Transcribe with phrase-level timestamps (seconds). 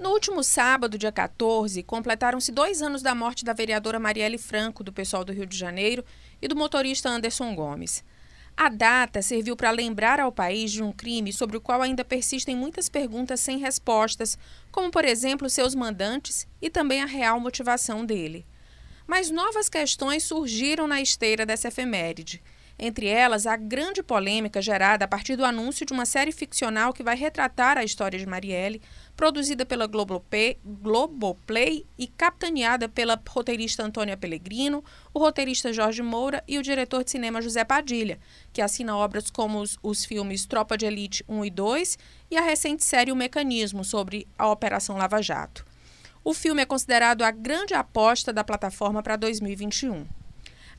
[0.00, 4.90] No último sábado, dia 14, completaram-se dois anos da morte da vereadora Marielle Franco, do
[4.90, 6.02] pessoal do Rio de Janeiro,
[6.40, 8.02] e do motorista Anderson Gomes.
[8.56, 12.56] A data serviu para lembrar ao país de um crime sobre o qual ainda persistem
[12.56, 14.38] muitas perguntas sem respostas,
[14.72, 18.46] como, por exemplo, seus mandantes e também a real motivação dele.
[19.06, 22.42] Mas novas questões surgiram na esteira dessa efeméride.
[22.78, 27.02] Entre elas, a grande polêmica gerada a partir do anúncio de uma série ficcional que
[27.02, 28.80] vai retratar a história de Marielle,
[29.20, 30.56] produzida pela Globoplay,
[31.98, 37.42] e capitaneada pela roteirista Antônia Pellegrino, o roteirista Jorge Moura e o diretor de cinema
[37.42, 38.18] José Padilha,
[38.50, 41.98] que assina obras como os, os filmes Tropa de Elite 1 e 2
[42.30, 45.66] e a recente série O Mecanismo, sobre a Operação Lava Jato.
[46.24, 50.06] O filme é considerado a grande aposta da plataforma para 2021.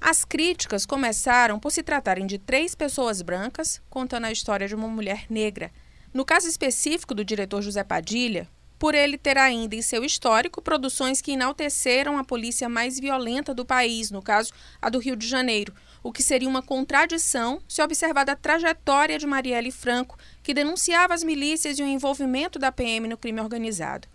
[0.02, 4.88] As críticas começaram por se tratarem de três pessoas brancas contando a história de uma
[4.88, 5.72] mulher negra.
[6.14, 8.46] No caso específico do diretor José Padilha,
[8.78, 13.64] por ele ter ainda em seu histórico produções que enalteceram a polícia mais violenta do
[13.64, 18.34] país, no caso a do Rio de Janeiro, o que seria uma contradição se observada
[18.34, 23.18] a trajetória de Marielle Franco, que denunciava as milícias e o envolvimento da PM no
[23.18, 24.08] crime organizado.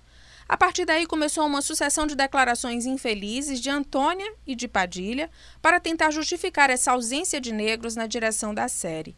[0.48, 5.30] A partir daí começou uma sucessão de declarações infelizes de Antônia e de Padilha
[5.62, 9.16] para tentar justificar essa ausência de negros na direção da série.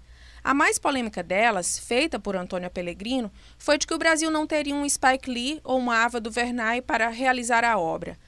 [0.49, 4.75] A mais polêmica delas, feita por Antônia Pellegrino, foi de que o Brasil não teria
[4.75, 8.19] um Spike Lee ou uma Ava DuVernay para realizar a obra.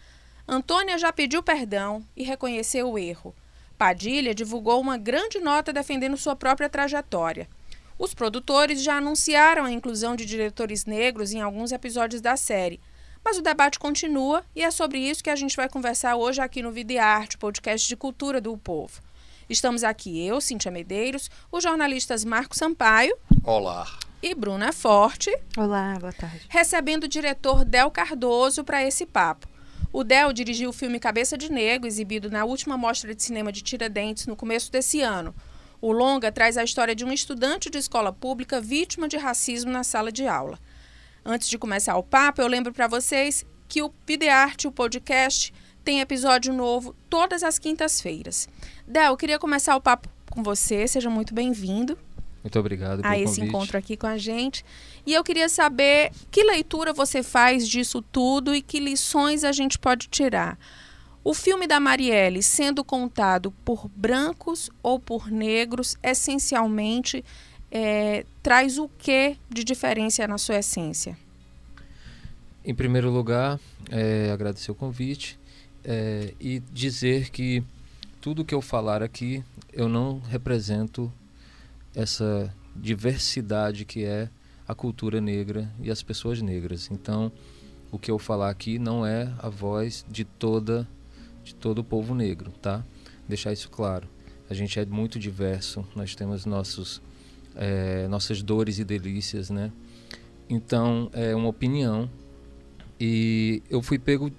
[0.47, 3.35] Antônia já pediu perdão e reconheceu o erro.
[3.79, 7.49] Padilha divulgou uma grande nota defendendo sua própria trajetória.
[7.99, 12.81] Os produtores já anunciaram a inclusão de diretores negros em alguns episódios da série,
[13.25, 16.61] mas o debate continua e é sobre isso que a gente vai conversar hoje aqui
[16.61, 19.01] no Vida e Arte, podcast de cultura do povo.
[19.51, 23.19] Estamos aqui eu, Cíntia Medeiros, os jornalistas Marco Sampaio.
[23.43, 23.85] Olá.
[24.23, 25.29] E Bruna Forte.
[25.57, 26.43] Olá, boa tarde.
[26.49, 29.49] Recebendo o diretor Del Cardoso para esse papo.
[29.93, 33.61] O Del dirigiu o filme Cabeça de Negro, exibido na última mostra de cinema de
[33.61, 35.35] Tiradentes no começo desse ano.
[35.81, 39.83] O longa traz a história de um estudante de escola pública vítima de racismo na
[39.83, 40.61] sala de aula.
[41.25, 45.53] Antes de começar o papo, eu lembro para vocês que o Pidearte, o podcast,
[45.91, 48.49] tem episódio novo todas as quintas-feiras.
[48.87, 51.99] Del, eu queria começar o papo com você, seja muito bem-vindo.
[52.45, 53.49] Muito obrigado a esse convite.
[53.49, 54.65] encontro aqui com a gente.
[55.05, 59.81] E eu queria saber que leitura você faz disso tudo e que lições a gente
[59.81, 60.57] pode tirar.
[61.25, 67.25] O filme da Marielle, sendo contado por brancos ou por negros, essencialmente
[67.69, 71.19] é, traz o que de diferença na sua essência?
[72.65, 73.59] Em primeiro lugar,
[73.91, 75.40] é, agradecer o convite
[75.85, 77.63] é, e dizer que
[78.21, 79.43] tudo que eu falar aqui,
[79.73, 81.13] eu não represento
[81.95, 84.29] essa diversidade que é
[84.67, 86.89] a cultura negra e as pessoas negras.
[86.91, 87.33] Então,
[87.91, 90.87] o que eu falar aqui não é a voz de toda
[91.43, 92.85] de todo o povo negro, tá?
[93.27, 94.07] Deixar isso claro.
[94.49, 97.01] A gente é muito diverso, nós temos nossos
[97.57, 99.73] é, nossas dores e delícias, né?
[100.49, 102.09] Então é uma opinião
[102.99, 104.31] e eu fui pego,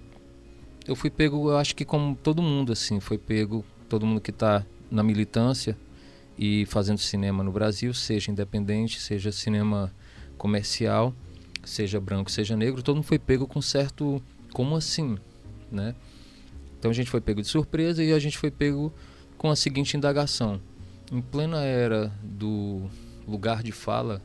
[0.91, 4.29] eu fui pego, eu acho que como todo mundo assim, foi pego, todo mundo que
[4.29, 5.77] está na militância
[6.37, 9.93] e fazendo cinema no Brasil, seja independente, seja cinema
[10.37, 11.13] comercial,
[11.63, 15.17] seja branco, seja negro, todo mundo foi pego com certo, como assim,
[15.71, 15.95] né?
[16.77, 18.93] Então a gente foi pego de surpresa e a gente foi pego
[19.37, 20.59] com a seguinte indagação:
[21.09, 22.89] em plena era do
[23.25, 24.21] lugar de fala,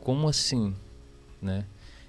[0.00, 0.74] como assim,
[1.40, 1.64] né?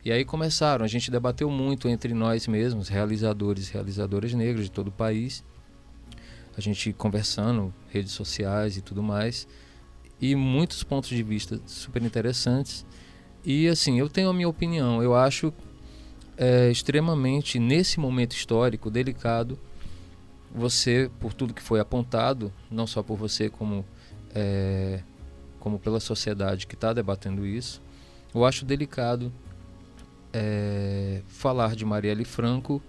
[0.08, 4.72] E aí começaram, a gente debateu muito entre nós mesmos, realizadores e realizadoras negros de
[4.72, 5.44] todo o país,
[6.58, 9.46] a gente conversando, redes sociais e tudo mais,
[10.22, 12.86] e muitos pontos de vista super interessantes.
[13.44, 15.52] E assim, eu tenho a minha opinião, eu acho
[16.38, 19.60] é, extremamente, nesse momento histórico delicado,
[20.56, 23.84] você, por tudo que foi apontado, não só por você como
[24.34, 25.02] é,
[25.60, 27.82] como pela sociedade que está debatendo isso,
[28.34, 29.34] eu acho delicado
[30.34, 32.82] é, falar de Marielle Franco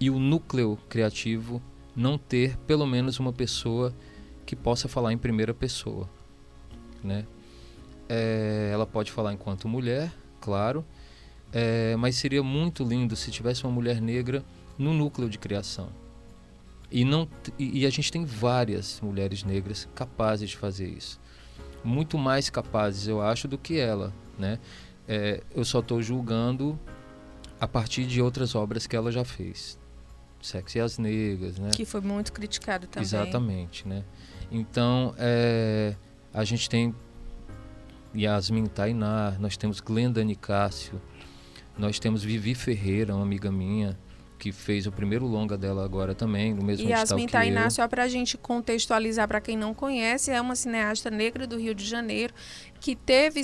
[0.00, 1.62] e o núcleo criativo
[1.94, 3.94] não ter pelo menos uma pessoa
[4.46, 6.08] que possa falar em primeira pessoa,
[7.02, 7.26] né?
[8.08, 10.84] É, ela pode falar enquanto mulher, claro,
[11.52, 14.44] é, mas seria muito lindo se tivesse uma mulher negra
[14.78, 15.88] no núcleo de criação.
[16.90, 17.26] E, não,
[17.58, 21.18] e a gente tem várias mulheres negras capazes de fazer isso
[21.84, 24.58] muito mais capazes, eu acho, do que ela, né?
[25.06, 26.78] É, eu só estou julgando
[27.62, 29.78] a partir de outras obras que ela já fez.
[30.40, 31.70] Sexo e as Negras, né?
[31.70, 33.04] Que foi muito criticado também.
[33.04, 34.02] Exatamente, né?
[34.50, 35.94] Então, é,
[36.34, 36.92] a gente tem
[38.12, 41.00] Yasmin Tainá, nós temos Glenda Nicásio,
[41.78, 43.96] Nós temos Vivi Ferreira, uma amiga minha,
[44.42, 48.08] que fez o primeiro longa dela agora também, no mesmo Yasmin Tainá, só para a
[48.08, 52.34] gente contextualizar para quem não conhece, é uma cineasta negra do Rio de Janeiro
[52.80, 53.40] que teve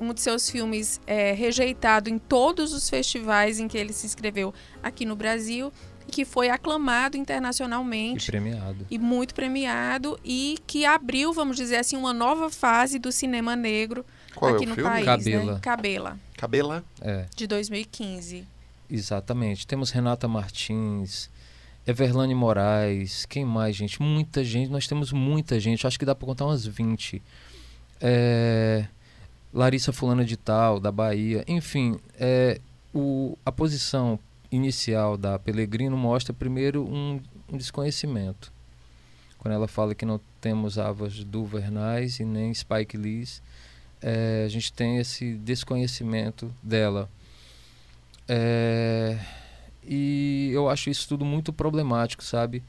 [0.00, 4.52] um de seus filmes é, rejeitado em todos os festivais em que ele se inscreveu
[4.82, 5.72] aqui no Brasil
[6.10, 11.96] que foi aclamado internacionalmente e premiado e muito premiado e que abriu, vamos dizer assim,
[11.96, 14.04] uma nova fase do cinema negro
[14.34, 14.90] Qual aqui é no filme?
[14.90, 15.52] país, Cabela.
[15.52, 15.60] né?
[15.62, 16.18] Cabela.
[16.36, 16.84] Cabela?
[17.00, 17.26] É.
[17.36, 18.44] De 2015.
[18.92, 19.66] Exatamente.
[19.66, 21.30] Temos Renata Martins,
[21.86, 24.02] Everlane Moraes, quem mais, gente?
[24.02, 27.22] Muita gente, nós temos muita gente, acho que dá para contar umas 20.
[28.02, 28.86] É,
[29.50, 32.60] Larissa Fulana de Tal, da Bahia, enfim, é,
[32.92, 34.18] o, a posição
[34.50, 37.18] inicial da Pellegrino mostra primeiro um,
[37.50, 38.52] um desconhecimento.
[39.38, 43.42] Quando ela fala que não temos Avas Duvernais e nem Spike Lees,
[44.02, 47.08] é, a gente tem esse desconhecimento dela.
[48.34, 49.18] É,
[49.84, 52.62] e eu acho isso tudo muito problemático, sabe?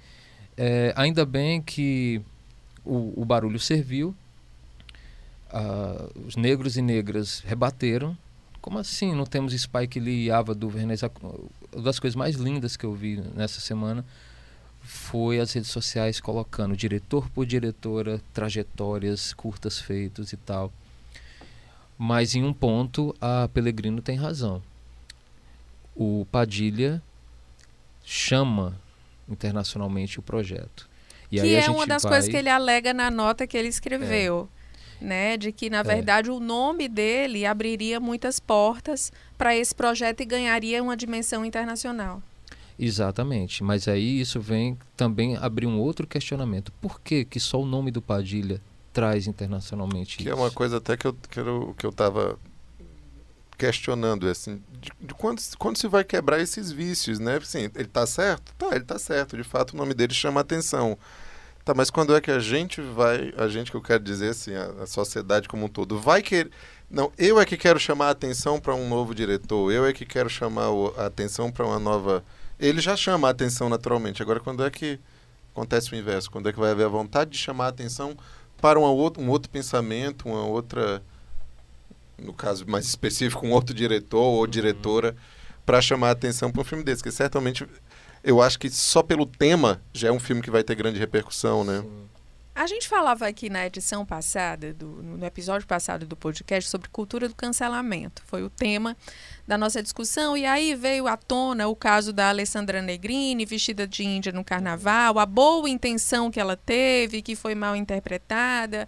[0.58, 2.22] É, ainda bem que
[2.84, 4.14] o, o barulho serviu,
[5.50, 8.18] ah, os negros e negras rebateram.
[8.60, 10.98] Como assim não temos Spike Lee e Ava DuVernay?
[11.72, 14.06] Uma das coisas mais lindas que eu vi nessa semana
[14.82, 20.74] foi as redes sociais colocando diretor por diretora, trajetórias, curtas feitos e tal.
[21.98, 24.62] Mas em um ponto a Pellegrino tem razão
[25.96, 27.02] o Padilha
[28.04, 28.76] chama
[29.28, 30.90] internacionalmente o projeto.
[31.32, 32.14] E que é uma das vai...
[32.14, 34.48] coisas que ele alega na nota que ele escreveu.
[34.60, 34.64] É.
[35.02, 35.84] Né, de que na é.
[35.84, 42.24] verdade o nome dele abriria muitas portas para esse projeto e ganharia uma dimensão internacional.
[42.80, 46.72] Exatamente, mas aí isso vem também abrir um outro questionamento.
[46.80, 48.62] Por que, que só o nome do Padilha
[48.94, 50.32] traz internacionalmente que isso?
[50.32, 52.40] é uma coisa até que eu que eu, que eu tava
[53.58, 57.38] questionando assim, de, de quando, quando se vai quebrar esses vícios, né?
[57.38, 58.54] Assim, ele está certo?
[58.58, 59.38] Tá, ele está certo.
[59.38, 60.98] De fato, o nome dele chama atenção.
[61.66, 64.54] Tá, mas quando é que a gente vai, a gente que eu quero dizer assim,
[64.54, 66.52] a, a sociedade como um todo, vai querer.
[66.90, 70.06] Não, eu é que quero chamar a atenção para um novo diretor, eu é que
[70.06, 72.24] quero chamar o, a atenção para uma nova.
[72.60, 74.22] Ele já chama a atenção naturalmente.
[74.22, 75.00] Agora, quando é que
[75.54, 76.30] acontece o inverso?
[76.30, 78.16] Quando é que vai haver a vontade de chamar a atenção
[78.62, 81.02] para uma outra, um outro pensamento, uma outra
[82.24, 85.16] no caso mais específico, um outro diretor ou diretora
[85.66, 87.68] para chamar a atenção para um filme desse, que certamente
[88.24, 91.64] eu acho que só pelo tema já é um filme que vai ter grande repercussão,
[91.64, 91.82] né?
[91.82, 92.14] Sim.
[92.56, 97.28] A gente falava aqui na edição passada, do, no episódio passado do podcast, sobre cultura
[97.28, 98.22] do cancelamento.
[98.28, 98.96] Foi o tema
[99.48, 100.38] da nossa discussão.
[100.38, 105.18] E aí veio à tona o caso da Alessandra Negrini, vestida de índia no carnaval,
[105.18, 108.88] a boa intenção que ela teve, que foi mal interpretada.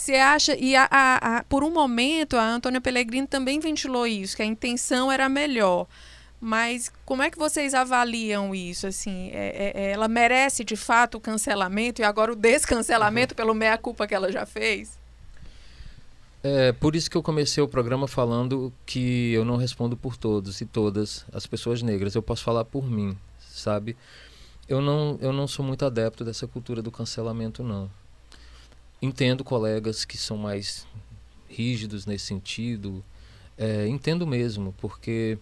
[0.00, 0.56] Você acha.
[0.56, 4.46] E a, a, a, por um momento a Antônia Pellegrini também ventilou isso, que a
[4.46, 5.86] intenção era melhor.
[6.40, 8.86] Mas como é que vocês avaliam isso?
[8.86, 13.36] Assim, é, é, é ela merece de fato o cancelamento e agora o descancelamento uhum.
[13.36, 14.98] pelo meia-culpa que ela já fez?
[16.42, 20.62] É por isso que eu comecei o programa falando que eu não respondo por todos
[20.62, 22.14] e todas as pessoas negras.
[22.14, 23.94] Eu posso falar por mim, sabe?
[24.66, 27.99] Eu não, eu não sou muito adepto dessa cultura do cancelamento, não.
[29.02, 30.86] Entendo colegas que são mais
[31.48, 33.04] rígidos nesse sentido.
[33.56, 35.38] É, entendo mesmo, porque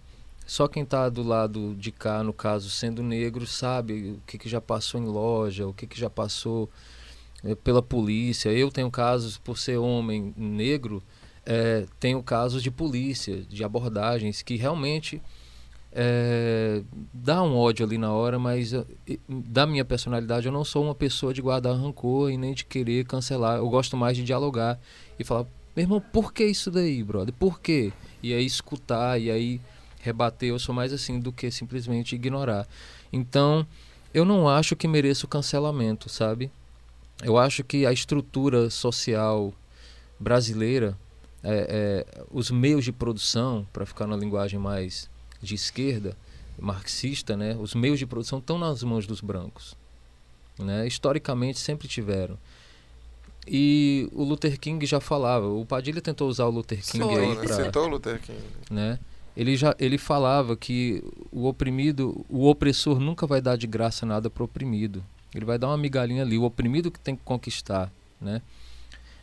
[0.47, 4.49] só quem está do lado de cá, no caso, sendo negro, sabe o que, que
[4.49, 6.71] já passou em loja, o que, que já passou
[7.45, 8.49] é, pela polícia.
[8.51, 11.03] Eu tenho casos, por ser homem negro,
[11.45, 15.21] é, tenho casos de polícia, de abordagens que realmente
[15.93, 18.73] é, dá um ódio ali na hora, mas
[19.29, 23.05] da minha personalidade eu não sou uma pessoa de guardar rancor e nem de querer
[23.07, 23.59] cancelar.
[23.59, 24.79] Eu gosto mais de dialogar
[25.19, 27.35] e falar, meu irmão, por que isso daí, brother?
[27.35, 27.93] Por quê?
[28.23, 29.61] E aí escutar e aí
[30.01, 30.51] rebater.
[30.51, 32.67] Eu sou mais assim do que simplesmente ignorar.
[33.13, 33.67] Então,
[34.13, 36.51] eu não acho que mereça o cancelamento, sabe?
[37.23, 39.53] Eu acho que a estrutura social
[40.21, 40.97] brasileira,
[41.43, 45.09] é, é, os meios de produção, para ficar na linguagem mais
[45.41, 46.17] de esquerda,
[46.59, 49.77] marxista, né, os meios de produção estão nas mãos dos brancos.
[50.59, 50.87] Né?
[50.87, 52.37] Historicamente sempre tiveram.
[53.47, 57.29] E o Luther King já falava, o Padilha tentou usar o Luther King Sou, aí
[57.29, 57.43] né?
[57.43, 58.39] para citou o Luther King.
[58.71, 58.99] Né?
[59.37, 64.29] Ele já ele falava que o oprimido, o opressor nunca vai dar de graça nada
[64.29, 65.03] para o oprimido.
[65.35, 68.43] Ele vai dar uma migalhinha ali, o oprimido que tem que conquistar, né?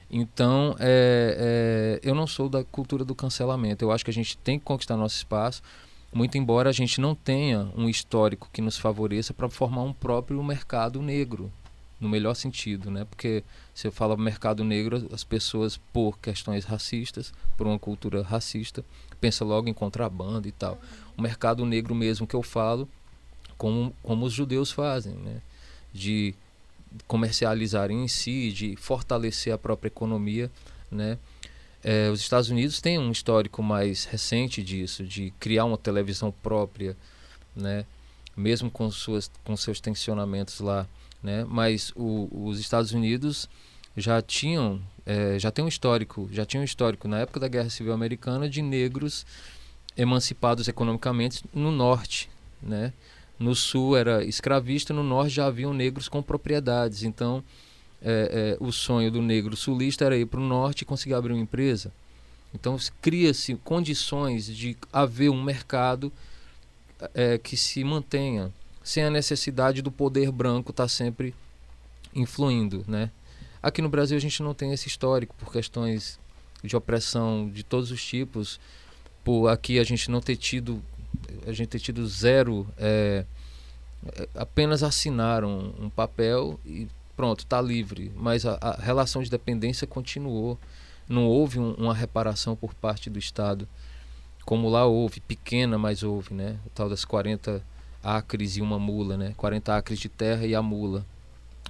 [0.10, 3.84] Então, é, é, eu não sou da cultura do cancelamento.
[3.84, 5.62] Eu acho que a gente tem que conquistar nosso espaço
[6.15, 10.41] muito embora a gente não tenha um histórico que nos favoreça para formar um próprio
[10.41, 11.51] mercado negro
[12.00, 13.03] no melhor sentido, né?
[13.03, 13.43] Porque
[13.74, 18.81] se eu falo mercado negro, as pessoas por questões racistas, por uma cultura racista,
[19.19, 20.79] pensam logo em contrabando e tal.
[21.17, 22.88] O mercado negro mesmo que eu falo,
[23.57, 25.41] como, como os judeus fazem, né?
[25.93, 26.34] De
[27.07, 30.50] comercializarem em si, de fortalecer a própria economia,
[30.89, 31.17] né?
[31.88, 36.98] É, os Estados Unidos têm um histórico mais recente disso, de criar uma televisão própria,
[37.56, 37.86] né?
[38.36, 40.88] mesmo com, suas, com seus tensionamentos lá.
[41.22, 41.46] Né?
[41.48, 43.48] Mas o, os Estados Unidos
[43.96, 47.70] já tinham, é, já tem um histórico, já tinha um histórico na época da Guerra
[47.70, 49.24] Civil Americana de negros
[49.96, 52.32] emancipados economicamente no norte,
[52.63, 52.94] né?
[53.38, 57.04] No sul era escravista, no norte já haviam negros com propriedades.
[57.04, 57.44] Então,
[58.07, 61.33] é, é, o sonho do negro sulista era ir para o norte e conseguir abrir
[61.33, 61.91] uma empresa.
[62.53, 66.13] Então cria-se condições de haver um mercado
[67.15, 71.33] é, que se mantenha sem a necessidade do poder branco estar tá sempre
[72.13, 73.09] influindo, né?
[73.62, 76.19] Aqui no Brasil a gente não tem esse histórico por questões
[76.63, 78.59] de opressão de todos os tipos,
[79.24, 80.79] por aqui a gente não ter tido,
[81.47, 83.25] a gente ter tido zero, é,
[84.05, 88.12] é apenas assinaram um papel e pronto, está livre.
[88.15, 90.60] Mas a, a, relação de dependência continuou.
[91.07, 93.67] Não houve um, uma reparação por parte do Estado,
[94.43, 96.57] como lá houve, pequena, mas houve, né?
[96.65, 97.62] O tal das 40
[98.03, 99.34] acres e uma mula, né?
[99.38, 101.05] 40 acres de terra e a mula.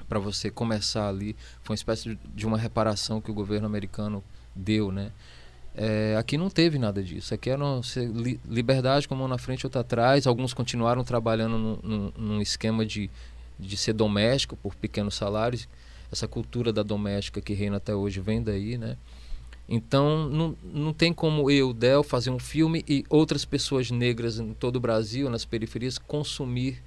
[0.07, 4.23] Para você começar ali, foi uma espécie de uma reparação que o governo americano
[4.55, 5.11] deu, né?
[5.77, 7.33] É, aqui não teve nada disso.
[7.33, 7.63] Aqui era
[8.47, 10.25] liberdade com uma na frente outra atrás.
[10.25, 13.09] Alguns continuaram trabalhando num, num, num esquema de
[13.59, 15.67] de ser doméstico por pequenos salários.
[16.11, 18.97] Essa cultura da doméstica que reina até hoje vem daí, né?
[19.67, 24.53] Então, não, não tem como eu, Del, fazer um filme e outras pessoas negras em
[24.53, 26.83] todo o Brasil, nas periferias, consumir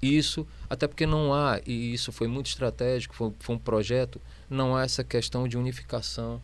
[0.00, 4.76] isso, até porque não há, e isso foi muito estratégico, foi, foi um projeto, não
[4.76, 6.40] há essa questão de unificação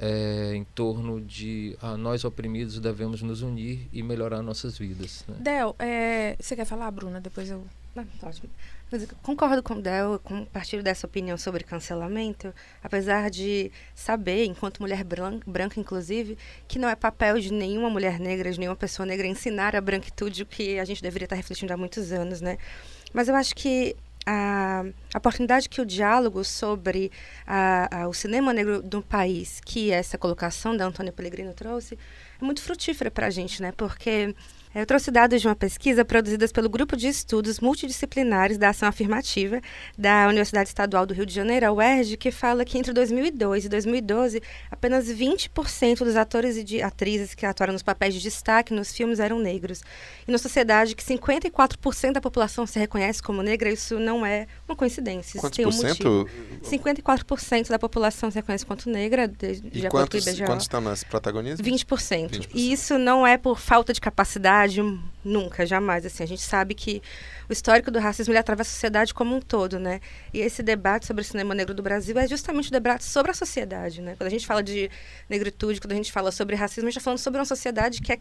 [0.00, 5.24] é, em torno de ah, nós oprimidos devemos nos unir e melhorar nossas vidas.
[5.28, 5.36] Né?
[5.40, 7.20] Del, é, você quer falar, Bruna?
[7.20, 7.62] Depois eu.
[7.94, 8.48] Não, ótimo.
[9.22, 15.78] Concordo com o Del, compartilho dessa opinião sobre cancelamento, apesar de saber, enquanto mulher branca,
[15.78, 19.80] inclusive, que não é papel de nenhuma mulher negra, de nenhuma pessoa negra ensinar a
[19.80, 22.58] branquitude o que a gente deveria estar refletindo há muitos anos, né?
[23.12, 23.94] Mas eu acho que
[24.26, 27.10] a, a oportunidade que o diálogo sobre
[27.46, 31.98] a, a, o cinema negro do país, que essa colocação da Antônia Pellegrino trouxe,
[32.40, 33.72] é muito frutífera para a gente, né?
[33.76, 34.34] Porque
[34.72, 39.60] eu trouxe dados de uma pesquisa produzida pelo Grupo de Estudos Multidisciplinares da Ação Afirmativa
[39.98, 43.68] da Universidade Estadual do Rio de Janeiro, a UERJ, que fala que entre 2002 e
[43.68, 44.40] 2012,
[44.70, 49.18] apenas 20% dos atores e de atrizes que atuaram nos papéis de destaque nos filmes
[49.18, 49.82] eram negros.
[50.26, 54.76] E na sociedade que 54% da população se reconhece como negra, isso não é uma
[54.76, 54.99] coincidência.
[55.38, 56.28] Quantos tem um por cento?
[56.62, 61.66] 54% da população se reconhece quanto negra, de, de e quantos, quantos estão nas protagonistas?
[61.66, 62.30] 20%.
[62.30, 62.50] 20%.
[62.54, 64.80] E isso não é por falta de capacidade
[65.24, 66.04] nunca, jamais.
[66.04, 67.02] Assim, a gente sabe que
[67.48, 70.00] o histórico do racismo ele atravessa a sociedade como um todo, né?
[70.32, 73.34] E esse debate sobre o cinema negro do Brasil é justamente o debate sobre a
[73.34, 74.14] sociedade, né?
[74.16, 74.90] Quando a gente fala de
[75.28, 78.12] negritude, quando a gente fala sobre racismo, a gente está falando sobre uma sociedade que
[78.12, 78.18] é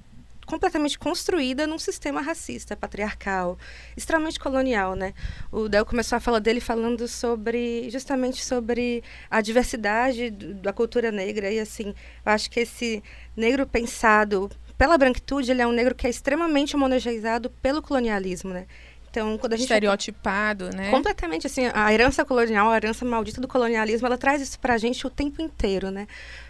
[0.49, 3.57] completamente construída num sistema racista, patriarcal,
[3.95, 5.13] extremamente colonial, né?
[5.51, 11.51] O Del começou a fala dele falando sobre justamente sobre a diversidade da cultura negra
[11.51, 11.93] e assim,
[12.25, 13.03] eu acho que esse
[13.37, 18.65] negro pensado pela branquitude, ele é um negro que é extremamente homogeneizado pelo colonialismo, né?
[19.11, 20.89] Então, quando a gente estereotipado, né?
[20.89, 24.77] Completamente assim, a herança colonial, a herança maldita do colonialismo, ela traz isso para a
[24.77, 26.07] gente o tempo inteiro, né?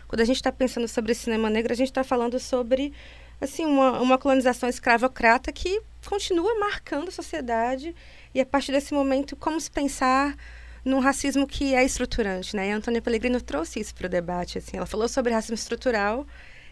[0.08, 2.94] Quando a gente está pensando sobre cinema negro, a gente está falando sobre
[3.40, 7.96] assim uma, uma colonização escravocrata que continua marcando a sociedade
[8.34, 10.36] e a partir desse momento como se pensar
[10.84, 12.70] num racismo que é estruturante, né?
[12.70, 16.26] E a Antônia Pellegrino trouxe isso para o debate, assim, ela falou sobre racismo estrutural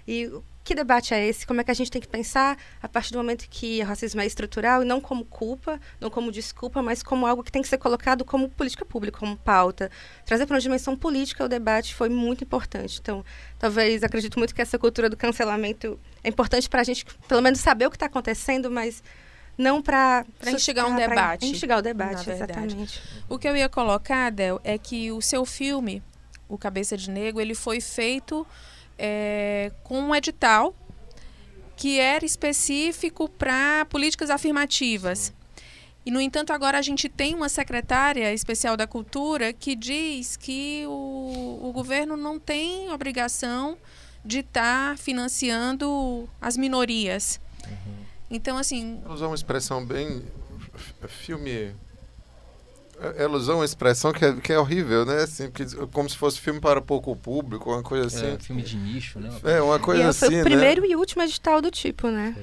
[0.08, 0.32] e
[0.68, 1.48] que debate é esse?
[1.48, 4.20] Como é que a gente tem que pensar a partir do momento que o racismo
[4.20, 7.70] é estrutural e não como culpa, não como desculpa, mas como algo que tem que
[7.70, 9.90] ser colocado como política pública, como pauta.
[10.26, 13.00] Trazer para uma dimensão política o debate foi muito importante.
[13.02, 13.24] Então,
[13.58, 17.62] talvez, acredito muito que essa cultura do cancelamento é importante para a gente, pelo menos,
[17.62, 19.02] saber o que está acontecendo, mas
[19.58, 21.46] não para instigar um debate.
[21.46, 23.02] Instigar o debate, exatamente.
[23.30, 26.04] O que eu ia colocar, Del, é que o seu filme,
[26.50, 28.46] O Cabeça de Negro, ele foi feito
[28.98, 30.76] é, com um edital
[31.76, 35.32] que era específico para políticas afirmativas.
[36.06, 40.86] E, no entanto, agora a gente tem uma secretária especial da cultura que diz que
[40.88, 43.78] o, o governo não tem obrigação
[44.24, 47.40] de estar tá financiando as minorias.
[47.66, 48.06] Uhum.
[48.32, 49.00] Então, assim.
[49.04, 50.24] Vamos usar uma expressão bem.
[51.08, 51.76] filme
[53.16, 55.22] Ela usou uma expressão que é, que é horrível, né?
[55.24, 58.34] Assim, que, como se fosse filme para pouco público, uma coisa assim.
[58.34, 59.30] É, filme de nicho, né?
[59.44, 60.44] É, uma coisa e assim, foi o né?
[60.44, 62.36] primeiro e último edital do tipo, né?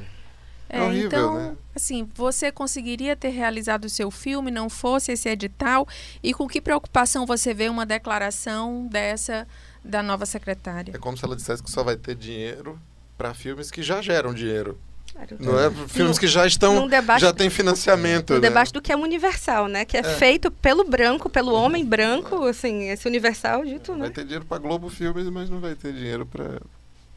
[0.68, 1.56] É horrível, então, né?
[1.74, 5.86] assim, você conseguiria ter realizado o seu filme, não fosse esse edital?
[6.22, 9.46] E com que preocupação você vê uma declaração dessa
[9.84, 10.92] da nova secretária?
[10.94, 12.80] É como se ela dissesse que só vai ter dinheiro
[13.16, 14.78] para filmes que já geram dinheiro.
[15.12, 15.36] Claro.
[15.38, 16.88] Não é filmes que já estão.
[16.88, 18.30] Debate- já tem financiamento.
[18.30, 18.48] No né?
[18.48, 19.84] debate do que é universal, né?
[19.84, 24.10] Que é, feito pelo branco, pelo homem branco, assim, esse universal dito, Vai né?
[24.10, 26.60] ter dinheiro para Globo Filmes, mas não vai ter dinheiro para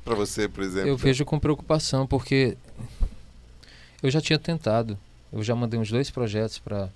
[0.07, 0.87] para você, por exemplo.
[0.87, 2.57] Eu vejo com preocupação, porque
[4.01, 4.97] eu já tinha tentado.
[5.33, 6.89] Eu já mandei uns dois projetos para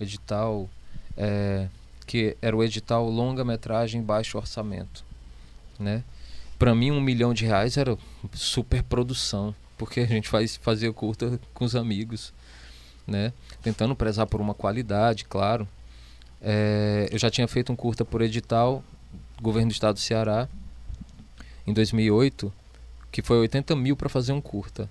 [0.00, 0.68] edital,
[1.16, 1.68] é,
[2.06, 5.04] que era o edital longa-metragem baixo orçamento.
[5.78, 6.02] Né?
[6.58, 7.98] Para mim, um milhão de reais era
[8.32, 12.32] super produção, porque a gente faz, fazia curta com os amigos,
[13.06, 13.32] né?
[13.62, 15.68] tentando prezar por uma qualidade, claro.
[16.40, 18.84] É, eu já tinha feito um curta por edital,
[19.40, 20.48] governo do estado do Ceará,
[21.66, 22.52] em 2008,
[23.10, 24.88] que foi 80 mil para fazer um curta.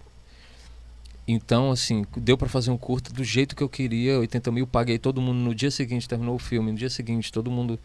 [1.28, 4.98] Então, assim, deu para fazer um curta do jeito que eu queria, 80 mil, paguei
[4.98, 7.80] todo mundo no dia seguinte, terminou o filme, no dia seguinte todo mundo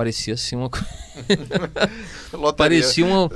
[0.00, 0.70] parecia assim uma.
[2.56, 3.28] Parecia uma.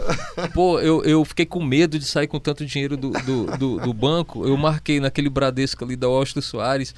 [0.54, 3.92] Pô, eu, eu fiquei com medo de sair com tanto dinheiro do, do, do, do
[3.92, 4.47] banco.
[4.47, 6.94] Eu marquei naquele Bradesco ali da Washington Soares.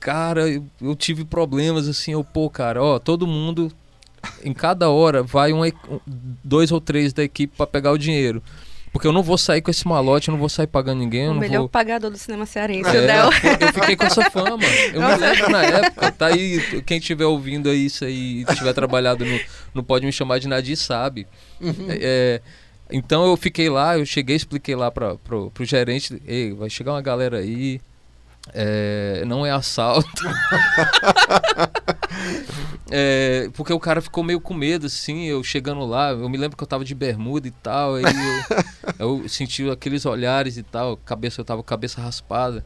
[0.00, 2.12] Cara, eu, eu tive problemas assim.
[2.12, 3.70] Eu, pô, cara, ó, todo mundo.
[4.42, 5.70] Em cada hora vai um-
[6.42, 8.42] dois ou três da equipe para pegar o dinheiro.
[8.94, 11.28] Porque eu não vou sair com esse malote, eu não vou sair pagando ninguém.
[11.28, 11.68] O não melhor vou...
[11.68, 13.30] pagador do cinema cearense, É, o Del.
[13.60, 14.62] eu fiquei com essa fama.
[14.92, 18.72] Eu me lembro na época, tá aí, quem estiver ouvindo aí isso aí e tiver
[18.72, 19.40] trabalhado no,
[19.74, 21.26] no Pode Me Chamar de Nadir sabe.
[21.88, 22.40] É,
[22.88, 26.92] então eu fiquei lá, eu cheguei, expliquei lá pra, pro, pro gerente, ei, vai chegar
[26.92, 27.80] uma galera aí,
[28.52, 30.08] é, não é assalto.
[32.90, 36.56] É, porque o cara ficou meio com medo, assim, eu chegando lá, eu me lembro
[36.56, 38.04] que eu tava de bermuda e tal, aí
[38.98, 42.64] eu, eu senti aqueles olhares e tal, cabeça, eu tava com a cabeça raspada.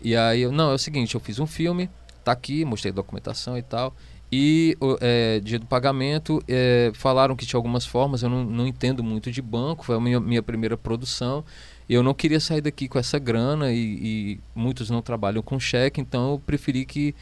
[0.00, 1.90] E aí, eu, não, é o seguinte, eu fiz um filme,
[2.24, 3.94] tá aqui, mostrei documentação e tal.
[4.32, 9.02] E é, dia do pagamento, é, falaram que tinha algumas formas, eu não, não entendo
[9.02, 11.44] muito de banco, foi a minha, minha primeira produção.
[11.92, 16.00] Eu não queria sair daqui com essa grana e, e muitos não trabalham com cheque,
[16.00, 17.14] então eu preferi que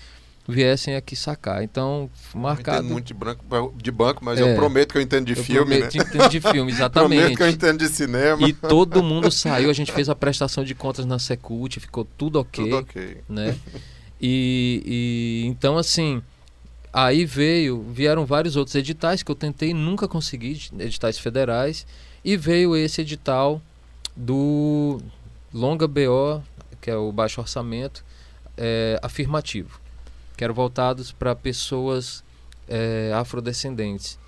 [0.46, 1.62] viessem aqui sacar.
[1.62, 2.78] Então, Eu marcado.
[2.78, 4.42] entendo muito de, branco, de banco, mas É.
[4.50, 6.04] eu prometo que eu entendo de eu filme, prometo, né?
[6.06, 7.18] entendo de filme, exatamente.
[7.20, 8.48] Prometo que eu entendo de cinema.
[8.48, 12.38] E todo mundo saiu, a gente fez a prestação de contas na Secult, ficou tudo
[12.40, 13.18] ok, Tudo ok.
[13.28, 13.56] né?
[14.20, 16.22] E, e então assim,
[16.92, 21.86] aí veio, vieram vários outros editais que eu tentei, nunca consegui, editais federais,
[22.24, 23.62] e veio esse edital
[24.18, 25.00] do
[25.54, 26.42] Longa BO,
[26.80, 28.04] que é o baixo orçamento,
[28.56, 29.80] é, afirmativo,
[30.36, 32.24] que eram voltados para pessoas
[32.68, 34.18] é, afrodescendentes.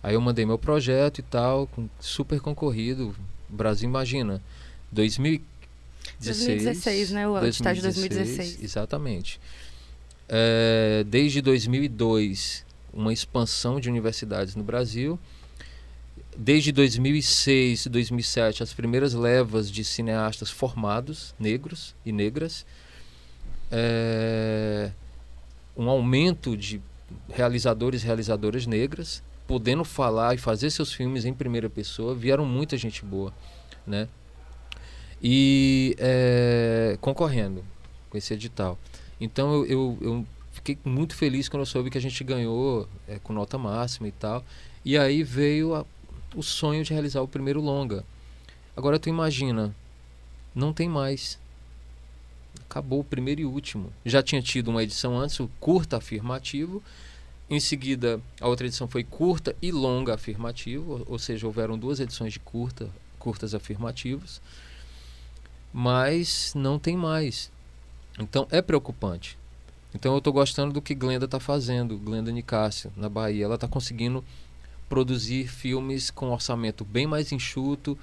[0.00, 3.14] Aí eu mandei meu projeto e tal, super concorrido.
[3.48, 4.40] Brasil imagina.
[4.92, 5.42] 2016.
[6.20, 7.28] 2016, né?
[7.28, 8.62] O edital de 2016.
[8.62, 9.40] Exatamente.
[10.28, 15.18] É, desde 2002, uma expansão de universidades no Brasil.
[16.36, 22.66] Desde 2006 e 2007, as primeiras levas de cineastas formados, negros e negras.
[23.70, 24.90] É,
[25.76, 26.80] um aumento de
[27.32, 32.14] realizadores e realizadoras negras, podendo falar e fazer seus filmes em primeira pessoa.
[32.14, 33.32] Vieram muita gente boa,
[33.86, 34.08] né?
[35.22, 37.64] E é, concorrendo
[38.10, 38.78] com esse edital.
[39.20, 43.18] Então eu, eu, eu fiquei muito feliz quando eu soube que a gente ganhou é,
[43.22, 44.44] com nota máxima e tal.
[44.84, 45.86] E aí veio a-
[46.34, 48.04] o sonho de realizar o primeiro longa.
[48.76, 49.74] Agora tu imagina,
[50.54, 51.38] não tem mais.
[52.68, 53.92] Acabou o primeiro e último.
[54.04, 56.82] Já tinha tido uma edição antes, o curta afirmativo.
[57.48, 62.32] Em seguida, a outra edição foi curta e longa afirmativo, ou- seja, houveram duas edições
[62.32, 64.40] de curta, curtas afirmativos.
[65.72, 67.50] Mas não tem mais.
[68.18, 69.36] Então é preocupante.
[69.94, 73.44] Então eu estou gostando do que Glenda está fazendo, Glenda Nicásio, na Bahia.
[73.44, 74.24] Ela está conseguindo
[74.94, 77.98] produzir filmes com orçamento bem mais enxuto,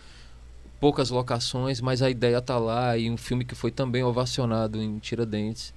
[0.77, 4.99] poucas locações, mas a ideia está lá e um filme que foi também ovacionado em
[4.99, 5.73] Tiradentes.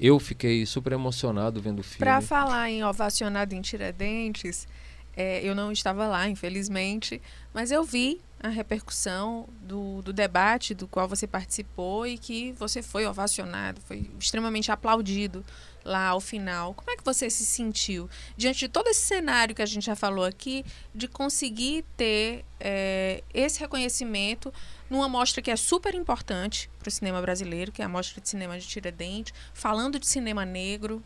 [0.00, 2.00] Eu fiquei super emocionado vendo o filme.
[2.00, 4.66] Para falar em ovacionado em Tiradentes,
[5.16, 7.22] é, eu não estava lá, infelizmente,
[7.54, 12.82] mas eu vi a repercussão do, do debate do qual você participou e que você
[12.82, 15.44] foi ovacionado, foi extremamente aplaudido
[15.88, 16.74] lá ao final.
[16.74, 19.96] Como é que você se sentiu diante de todo esse cenário que a gente já
[19.96, 24.52] falou aqui, de conseguir ter é, esse reconhecimento
[24.88, 28.28] numa mostra que é super importante para o cinema brasileiro, que é a Mostra de
[28.28, 31.02] Cinema de Tiradentes, falando de cinema negro?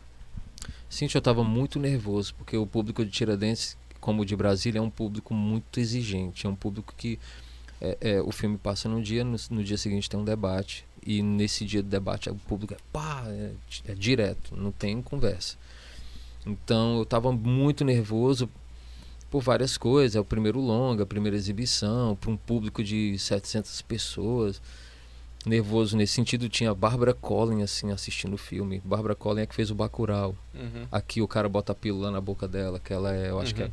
[0.89, 4.81] Cintia, eu estava muito nervoso, porque o público de Tiradentes, como o de Brasília, é
[4.81, 6.45] um público muito exigente.
[6.45, 7.19] É um público que
[7.81, 10.85] é, é, o filme passa num dia, no, no, dia seguinte tem um debate.
[11.05, 13.51] E nesse dia de debate o público é pá, é,
[13.87, 15.57] é direto, não tem conversa.
[16.45, 18.49] Então eu estava muito nervoso
[19.29, 20.15] por várias coisas.
[20.15, 24.61] É o primeiro longa, a primeira exibição, para um público de 700 pessoas.
[25.45, 28.81] Nervoso nesse sentido, tinha Bárbara Collin assim assistindo o filme.
[28.85, 30.35] Bárbara Collin é que fez o Bacurau.
[30.53, 30.87] Uhum.
[30.91, 33.57] Aqui o cara bota a pílula na boca dela, que ela é, eu acho uhum.
[33.57, 33.71] que é uhum.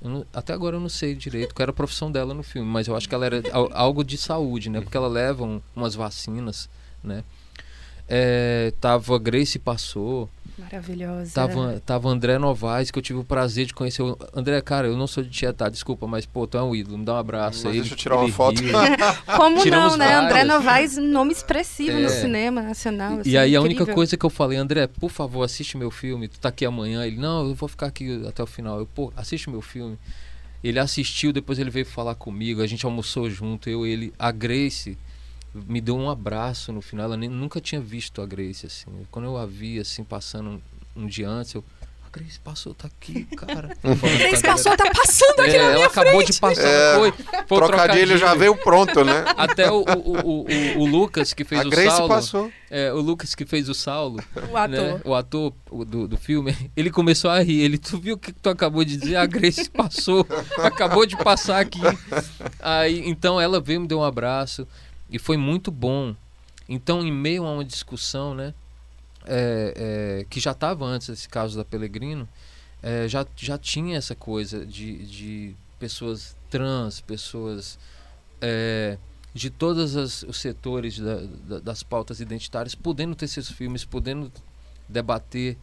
[0.00, 2.88] Não, até agora eu não sei direito qual era a profissão dela no filme, mas
[2.88, 4.80] eu acho que ela era algo de saúde, né?
[4.80, 6.68] Porque ela leva um, umas vacinas,
[7.02, 7.24] né?
[8.08, 11.32] É, tava Grace Passou, Maravilhosa.
[11.32, 14.02] Tava, tava André Novaes, que eu tive o prazer de conhecer.
[14.02, 14.18] O...
[14.34, 17.04] André, cara, eu não sou de Tietá, desculpa, mas, pô, tu é um ídolo, me
[17.04, 17.80] dá um abraço mas aí.
[17.80, 18.60] Deixa eu tirar uma foto.
[19.36, 20.06] Como Tiramos não, né?
[20.06, 20.24] Várias.
[20.24, 22.02] André Novaes, nome expressivo é.
[22.02, 23.20] no cinema nacional.
[23.20, 23.60] Assim, e aí incrível.
[23.60, 26.66] a única coisa que eu falei, André, por favor, assiste meu filme, tu tá aqui
[26.66, 27.06] amanhã.
[27.06, 28.80] Ele, não, eu vou ficar aqui até o final.
[28.80, 29.96] Eu, pô, assiste meu filme.
[30.62, 34.98] Ele assistiu, depois ele veio falar comigo, a gente almoçou junto, eu, ele, a Grace
[35.54, 37.06] me deu um abraço no final.
[37.06, 38.86] Ela nem, nunca tinha visto a Grace assim.
[39.10, 40.62] Quando eu a vi assim passando
[40.94, 41.64] um dia antes, eu.
[42.06, 43.76] A Grace passou, tá aqui, cara.
[43.84, 46.08] Grace passou, tá passando aqui é, na minha ela frente.
[46.08, 47.12] acabou de passar, é, foi.
[47.12, 49.24] foi trocadilho, trocadilho já veio pronto, né?
[49.36, 52.08] Até o, o, o, o, Lucas que fez a o Grace Saulo.
[52.08, 52.52] passou.
[52.70, 54.24] É, o Lucas que fez o Saulo.
[54.50, 54.70] O ator.
[54.70, 55.52] Né, o ator
[55.86, 57.60] do, do filme, ele começou a rir.
[57.60, 59.16] Ele, tu viu o que tu acabou de dizer?
[59.16, 60.26] A Grace passou,
[60.64, 61.80] acabou de passar aqui.
[62.58, 64.66] Aí, então ela veio, me deu um abraço.
[65.10, 66.14] E foi muito bom.
[66.68, 68.54] Então, em meio a uma discussão, né?
[69.28, 72.28] é, é, que já estava antes desse caso da Pelegrino,
[72.82, 77.78] é, já, já tinha essa coisa de, de pessoas trans, pessoas
[78.40, 78.96] é,
[79.34, 84.32] de todos os setores da, da, das pautas identitárias podendo ter seus filmes, podendo
[84.88, 85.56] debater,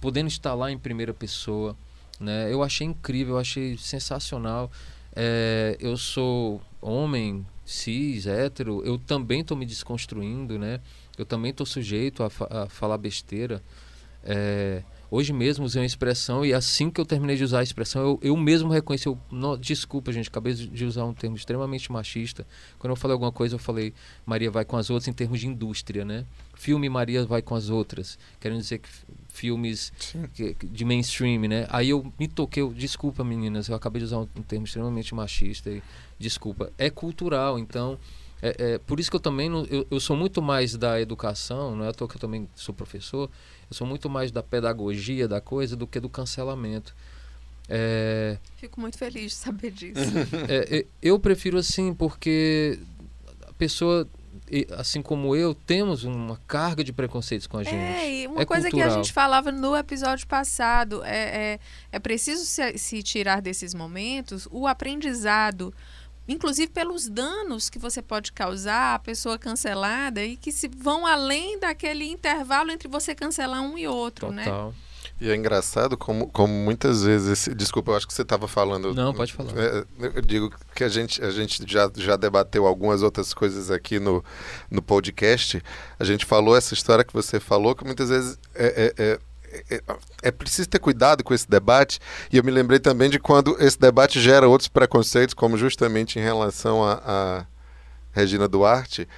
[0.00, 1.76] podendo estar lá em primeira pessoa.
[2.20, 2.52] Né?
[2.52, 4.70] Eu achei incrível, eu achei sensacional.
[5.14, 10.80] É, eu sou homem, cis, hétero, eu também estou me desconstruindo, né?
[11.18, 13.62] Eu também estou sujeito a, fa a, falar besteira.
[14.24, 18.02] É, hoje mesmo usei uma expressão e assim que eu terminei de usar a expressão,
[18.02, 19.06] eu, eu mesmo reconheci.
[19.06, 22.46] Eu, não, desculpa, gente, acabei de usar um termo extremamente machista.
[22.78, 23.92] Quando eu falei alguma coisa, eu falei
[24.24, 26.24] Maria vai com as outras em termos de indústria, né?
[26.54, 28.18] Filme Maria vai com as outras.
[28.40, 28.88] Querendo dizer que
[29.28, 29.92] filmes
[30.34, 31.66] que, de mainstream, né?
[31.70, 35.14] Aí eu me toquei, eu, desculpa meninas, eu acabei de usar um, um termo extremamente
[35.14, 35.82] machista e
[36.18, 36.72] desculpa.
[36.76, 37.98] É cultural, então
[38.40, 41.74] é, é, por isso que eu também não, eu, eu, sou muito mais da educação,
[41.74, 43.28] não é à toa que eu também sou professor,
[43.68, 46.94] eu sou muito mais da pedagogia da coisa do que do cancelamento.
[47.68, 50.00] É, Fico muito feliz de saber disso.
[50.48, 52.78] É, é, eu prefiro assim, porque
[53.46, 54.08] a pessoa,
[54.76, 57.74] assim como eu, temos uma carga de preconceitos com a é, gente.
[57.74, 58.88] É, e uma coisa cultural.
[58.88, 61.18] que a gente falava no episódio passado, é,
[61.54, 61.60] é,
[61.92, 65.72] é preciso se, se tirar desses momentos o aprendizado
[66.28, 71.58] inclusive pelos danos que você pode causar à pessoa cancelada e que se vão além
[71.58, 74.44] daquele intervalo entre você cancelar um e outro, né?
[74.44, 74.68] Total.
[74.68, 74.74] né?
[75.20, 77.48] E é engraçado como, como muitas vezes.
[77.56, 78.94] Desculpa, eu acho que você estava falando.
[78.94, 79.50] Não, pode falar.
[79.56, 83.98] É, eu digo que a gente, a gente já, já debateu algumas outras coisas aqui
[83.98, 84.24] no,
[84.70, 85.60] no podcast.
[85.98, 89.18] A gente falou essa história que você falou, que muitas vezes é, é, é
[89.70, 89.82] é,
[90.24, 91.98] é, preciso ter cuidado com esse debate.
[92.30, 96.22] E eu me lembrei também de quando esse debate gera outros preconceitos, como justamente em
[96.22, 97.46] relação a, a
[98.12, 99.08] Regina Duarte.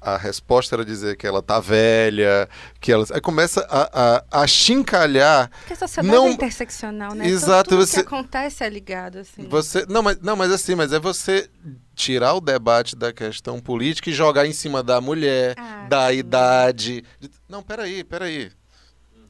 [0.00, 2.48] A resposta era dizer que ela tá velha,
[2.80, 3.04] que ela.
[3.12, 5.50] Aí começa a, a, a chincalhar.
[5.58, 6.26] Porque a sociedade não...
[6.26, 7.26] é interseccional, né?
[7.28, 7.70] Exato.
[7.70, 8.02] Tudo você...
[8.02, 9.46] que acontece é ligado, assim.
[9.48, 9.84] Você...
[9.88, 11.50] Não, mas, não, mas assim, mas é você
[11.94, 16.16] tirar o debate da questão política e jogar em cima da mulher, ah, da sim.
[16.16, 17.04] idade.
[17.48, 18.50] Não, peraí, peraí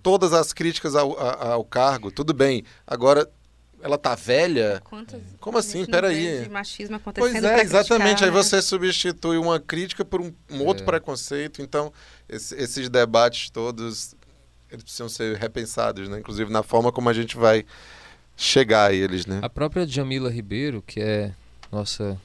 [0.03, 2.65] todas as críticas ao, ao cargo, tudo bem.
[2.87, 3.29] Agora,
[3.83, 4.81] ela tá velha?
[4.85, 5.85] Quantas, Como assim?
[5.87, 6.49] Peraí.
[6.49, 8.23] machismo acontecendo pois é, exatamente.
[8.23, 8.29] Né?
[8.29, 10.87] Aí você substitui uma crítica por um, um outro é.
[10.87, 11.63] preconceito.
[11.63, 11.93] Então,
[12.29, 14.15] esse, esses debates todos
[14.71, 16.21] eles precisam ser repensados, né?
[16.21, 17.65] Inclusive na forma como a gente vai
[18.37, 19.41] chegar a eles, né?
[19.43, 21.35] A própria Jamila Ribeiro, que é
[21.73, 22.21] nossa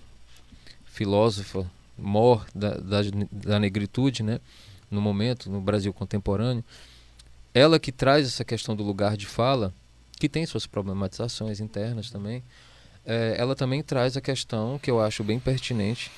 [0.85, 4.39] filósofa mor da, da, da negritude, né?
[4.91, 6.63] No momento, no Brasil contemporâneo,
[7.53, 9.73] ela que traz essa questão do lugar de fala,
[10.17, 12.43] que tem suas problematizações internas também,
[13.06, 16.12] é, ela também traz a questão que eu acho bem pertinente,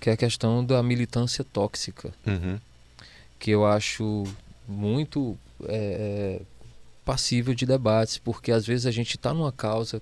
[0.00, 2.58] que é a questão da militância tóxica, uhum.
[3.38, 4.24] que eu acho
[4.68, 6.42] muito é, é
[7.04, 10.00] passível de debates, porque às vezes a gente está numa causa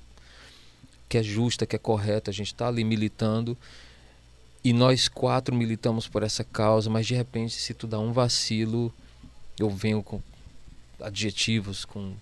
[1.08, 3.56] que é justa, que é correta, a gente está ali militando
[4.62, 8.92] e nós quatro militamos por essa causa, mas de repente se tu dá um vacilo
[9.58, 10.22] eu venho com
[11.00, 12.14] adjetivos, com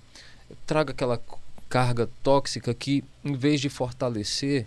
[0.67, 1.21] traga aquela
[1.69, 4.67] carga tóxica que, em vez de fortalecer,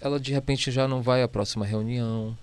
[0.00, 2.36] ela de repente já não vai à próxima reunião.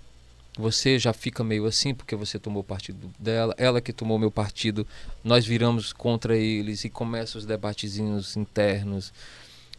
[0.56, 4.86] Você já fica meio assim porque você tomou partido dela, ela que tomou meu partido,
[5.22, 9.12] nós viramos contra eles e começam os debatezinhos internos.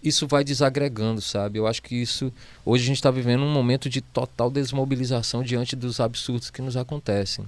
[0.02, 1.60] Isso vai desagregando, sabe?
[1.60, 2.32] Eu acho que isso.
[2.66, 6.78] Hoje a gente está vivendo um momento de total desmobilização diante dos absurdos que nos
[6.78, 7.46] acontecem.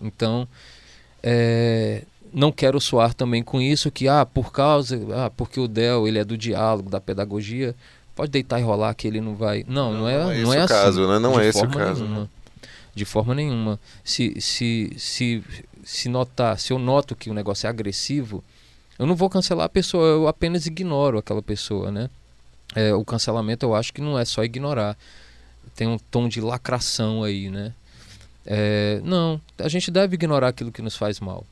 [0.00, 0.46] Então,
[1.20, 6.06] é, não quero soar também com isso que ah por causa ah porque o Del
[6.06, 7.74] ele é do diálogo da pedagogia
[8.20, 9.64] pode deitar e rolar que ele não vai.
[9.66, 10.74] Não não, não é não é, não é assim.
[10.74, 11.18] caso, né?
[11.18, 12.20] não é esse o caso nenhuma.
[12.20, 12.28] né?
[12.94, 13.80] de forma nenhuma.
[14.04, 15.42] Se se se
[15.82, 18.44] se notar se eu noto que o negócio é agressivo
[18.98, 22.10] eu não vou cancelar a pessoa eu apenas ignoro aquela pessoa né?
[22.74, 24.96] É, o cancelamento eu acho que não é só ignorar.
[25.74, 27.72] Tem um tom de lacração aí né?
[28.44, 31.46] É, não a gente deve ignorar aquilo que nos faz mal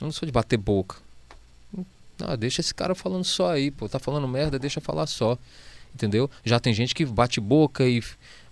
[0.00, 0.96] eu não sou de bater boca.
[2.20, 3.88] Ah, deixa esse cara falando só aí, pô.
[3.88, 5.38] Tá falando merda, deixa falar só.
[5.94, 6.30] Entendeu?
[6.44, 8.02] Já tem gente que bate boca e.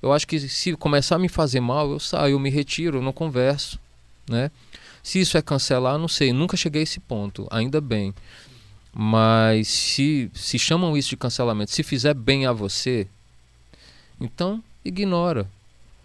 [0.01, 3.03] Eu acho que se começar a me fazer mal, eu saio, eu me retiro, eu
[3.03, 3.79] não converso.
[4.29, 4.51] Né?
[5.03, 6.33] Se isso é cancelar, não sei.
[6.33, 8.15] Nunca cheguei a esse ponto, ainda bem.
[8.93, 13.07] Mas se, se chamam isso de cancelamento, se fizer bem a você,
[14.21, 15.49] então ignora.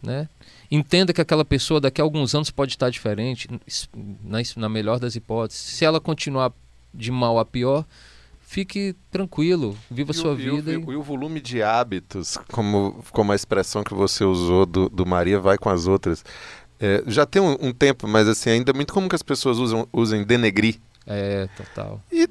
[0.03, 0.27] Né?
[0.71, 3.49] Entenda que aquela pessoa daqui a alguns anos pode estar diferente,
[4.23, 5.61] na, na melhor das hipóteses.
[5.61, 6.53] Se ela continuar
[6.93, 7.85] de mal a pior,
[8.39, 10.71] fique tranquilo, viva a sua o, vida.
[10.71, 14.87] E o, e o, volume de hábitos, como, como a expressão que você usou do,
[14.87, 16.23] do Maria vai com as outras.
[16.79, 19.57] É, já tem um, um, tempo, mas assim, ainda é muito comum que as pessoas
[19.57, 20.79] usam, usem denegrir.
[21.05, 22.01] É, total.
[22.11, 22.29] E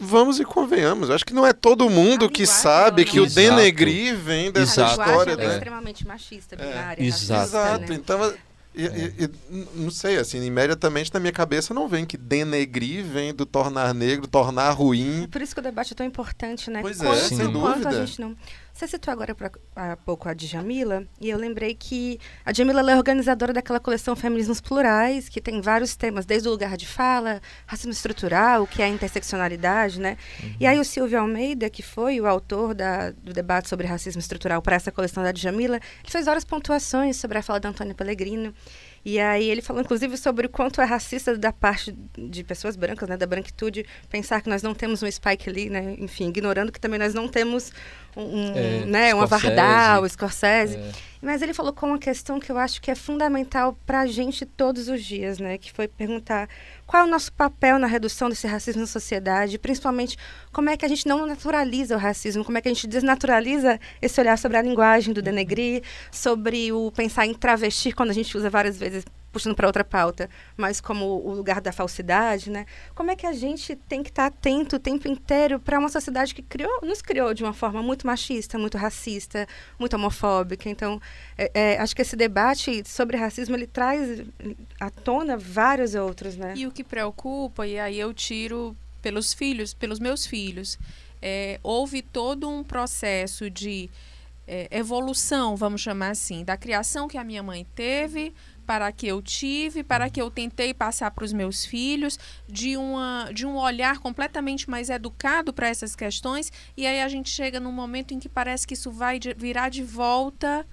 [0.00, 1.10] vamos e convenhamos.
[1.10, 5.00] Acho que não é todo mundo que sabe que o denegrir vem dessa Exato.
[5.02, 5.52] história, é né?
[5.54, 7.06] extremamente machista, binária, É.
[7.06, 7.48] Exato.
[7.48, 7.80] Exato.
[7.80, 7.86] né?
[7.96, 8.32] Então,
[8.74, 13.34] e, e- e, não sei, assim, imediatamente na minha cabeça não vem que denegrir vem
[13.34, 15.28] do tornar negro, tornar É ruim.
[15.30, 16.80] por isso que o debate é tão importante, né?
[16.80, 17.88] Pois é, quanto, sem quanto dúvida.
[17.88, 18.36] a gente não...
[18.80, 22.96] Você citou agora pra- há pouco a Djamila, e eu lembrei que a Djamila é
[22.96, 27.92] organizadora daquela coleção Feminismos Plurais, que tem vários temas, desde o lugar de fala, racismo
[27.92, 30.16] estrutural, o que é a interseccionalidade, né?
[30.58, 34.62] E aí o Silvio Almeida, que foi o autor da- do debate sobre racismo estrutural
[34.62, 38.54] para essa coleção da Djamila, ele fez várias pontuações sobre a fala da Antônia Pellegrino.
[39.02, 43.08] E aí ele falou, inclusive, sobre o quanto é racista da parte de pessoas brancas,
[43.08, 46.78] né, da branquitude, pensar que nós não temos um Spike Lee, né, enfim, ignorando que
[46.78, 47.72] também nós não temos
[48.14, 49.54] um, um, É, né, uma Scorsese.
[49.54, 50.76] Vardal, Scorsese.
[50.76, 54.06] É, Mas ele falou com uma questão que eu acho que é fundamental para a
[54.06, 55.58] gente todos os dias, né?
[55.58, 56.48] Que foi perguntar
[56.86, 60.16] qual é o nosso papel na redução desse racismo na sociedade, principalmente
[60.52, 63.78] como é que a gente não naturaliza o racismo, como é que a gente desnaturaliza
[64.00, 68.36] esse olhar sobre a linguagem do denegrir, sobre o pensar em travestir quando a gente
[68.36, 72.66] usa várias vezes puxando para outra pauta, mas como o lugar da falsidade, né?
[72.94, 76.34] Como é que a gente tem que estar atento o tempo inteiro para uma sociedade
[76.34, 79.46] que criou, nos criou de uma forma muito machista, muito racista,
[79.78, 80.68] muito homofóbica.
[80.68, 81.00] Então,
[81.36, 84.22] é, é, acho que esse debate sobre racismo ele traz
[84.78, 86.54] à tona vários outros, né?
[86.56, 90.78] E o que preocupa, e aí eu tiro pelos filhos, pelos meus filhos,
[91.22, 93.90] é, houve todo um processo de
[94.46, 98.34] é, evolução, vamos chamar assim, da criação que a minha mãe teve
[98.70, 103.28] para que eu tive, para que eu tentei passar para os meus filhos, de, uma,
[103.34, 107.72] de um olhar completamente mais educado para essas questões, e aí a gente chega num
[107.72, 110.64] momento em que parece que isso vai virar de volta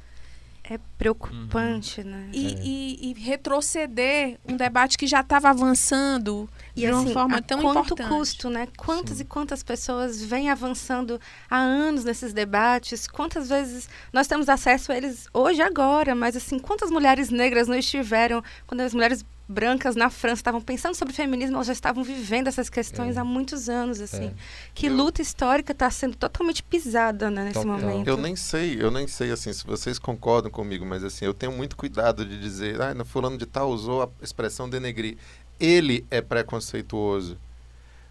[0.69, 2.29] É preocupante, né?
[2.33, 7.41] e, e- e retroceder um debate que já estava avançando E de uma assim, forma
[7.41, 8.09] tão quanto importante.
[8.09, 8.67] custo, né?
[8.77, 9.23] Quantas Sim.
[9.23, 13.07] e quantas pessoas vêm avançando há anos nesses debates?
[13.07, 16.13] Quantas vezes nós temos acesso a eles hoje, agora?
[16.13, 20.93] Mas assim, quantas mulheres negras não estiveram quando as mulheres brancas na França estavam pensando
[20.95, 23.19] sobre feminismo, elas já estavam vivendo essas questões É.
[23.19, 24.25] há muitos anos, assim.
[24.25, 24.33] É.
[24.73, 27.79] Que Eu- luta histórica está sendo totalmente pisada né, nesse Total.
[27.79, 28.07] momento.
[28.07, 31.51] Eu nem sei, eu nem sei assim se vocês concordam comigo, mas assim, eu tenho
[31.53, 35.17] muito cuidado de dizer, ah, no fulano de tal usou a expressão denegrir.
[35.59, 37.37] Ele é preconceituoso.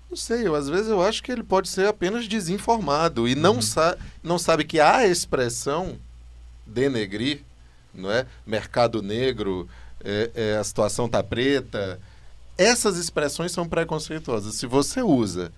[0.09, 3.57] Não sei, eu, às vezes eu acho que ele pode ser apenas desinformado e não,
[3.57, 3.63] Uhum.
[3.63, 5.99] sa não sabe que a expressão
[6.65, 7.41] denegrir,
[7.95, 8.27] não é?
[8.47, 9.69] Mercado negro,
[10.07, 12.01] é, é, a situação tá preta.
[12.57, 14.55] Essas expressões são preconceituosas.
[14.55, 15.53] Se você usa,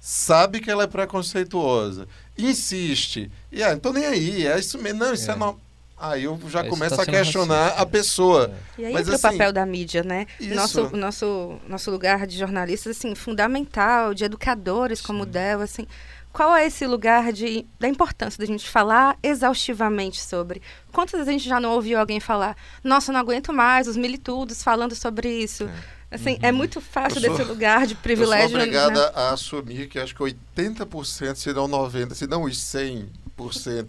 [0.00, 4.98] sabe que ela é preconceituosa, insiste, e ah, não tô nem aí, é isso mesmo,
[4.98, 5.36] não, isso é, É.
[5.36, 5.60] normal.
[6.02, 7.82] Aí eu já É, isso começo tá a questionar racista.
[7.82, 8.54] a pessoa.
[8.78, 10.26] E aí Mas, entra assim, o papel da mídia, né?
[10.40, 10.54] isso.
[10.54, 15.30] Nosso, nosso, nosso lugar de jornalistas, assim, fundamental, de educadores como o Sim.
[15.32, 15.86] Del, assim.
[16.32, 20.62] Qual é esse lugar de, da importância da gente falar exaustivamente sobre?
[20.92, 24.62] Quantas vezes a gente já não ouviu alguém falar, nossa, não aguento mais, os militudos
[24.62, 25.64] falando sobre isso.
[25.64, 26.00] É.
[26.12, 26.38] Assim, uhum.
[26.42, 28.46] é muito fácil sou, desse lugar de privilégio.
[28.46, 29.12] Eu sou obrigada né?
[29.14, 33.08] a assumir que acho que 80%, se não 90%, se não os 100%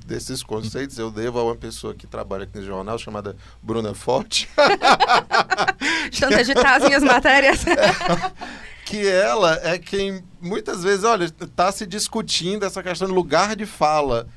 [0.06, 4.48] desses conceitos eu devo a uma pessoa que trabalha aqui no jornal chamada Bruna Forte.
[6.40, 7.66] Editar as minhas matérias.
[8.92, 13.66] que ela é quem muitas vezes, olha, está se discutindo essa questão de lugar de
[13.66, 14.28] fala.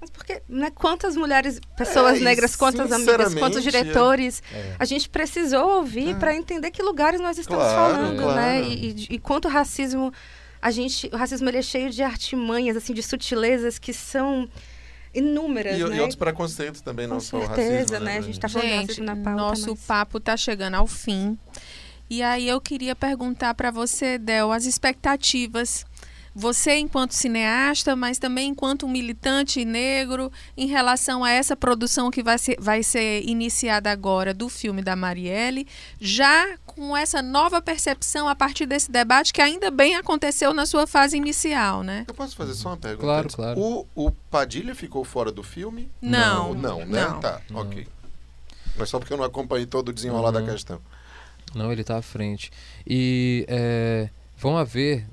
[0.00, 4.76] Mas porque, né, quantas mulheres, pessoas é, negras, quantas amigas, quantos diretores é.
[4.78, 6.14] a gente precisou ouvir é.
[6.14, 8.22] para entender que lugares nós estamos claro, falando, né?
[8.22, 8.36] claro.
[8.36, 8.62] né?
[8.62, 10.12] E, e, e quanto o racismo,
[10.62, 14.48] a gente, o racismo ele é cheio de artimanhas, assim, de sutilezas que são
[15.12, 15.96] inúmeras, e, né?
[15.96, 18.04] E outros preconceitos também, Com não certeza, só o racismo, né?
[18.04, 18.18] né?
[18.18, 19.80] A gente está falando gente, racismo na pauta, nosso mas...
[19.80, 21.36] papo está chegando ao fim.
[22.08, 25.84] E aí eu queria perguntar para você, Del, as expectativas.
[26.36, 32.38] Você enquanto cineasta, mas também enquanto militante negro, em relação a essa produção que vai
[32.38, 35.64] ser, vai ser iniciada agora do filme da Marielle,
[36.00, 40.88] já com essa nova percepção a partir desse debate que ainda bem aconteceu na sua
[40.88, 42.04] fase inicial, né?
[42.08, 43.04] Eu posso fazer só uma pergunta?
[43.04, 43.60] Claro, claro.
[43.60, 45.88] O, o Padilha ficou fora do filme?
[46.02, 46.52] Não.
[46.52, 47.06] Não, não né?
[47.06, 47.20] Não.
[47.20, 47.60] Tá, não.
[47.60, 47.86] ok.
[48.76, 50.44] Mas só porque eu não acompanhei todo o desenrolar uhum.
[50.44, 50.80] da questão.
[51.54, 52.50] Não, ele está à frente.
[52.86, 55.06] E é, vão haver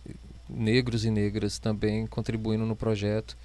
[0.49, 3.37] negros e negras também contribuindo no projeto,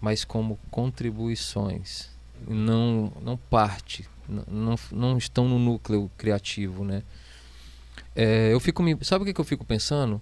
[0.00, 2.08] mas como contribuições,
[2.46, 7.02] não, não parte, não, não estão no núcleo criativo, né?
[8.14, 10.20] É, eu fico me, sabe o que, que eu fico pensando?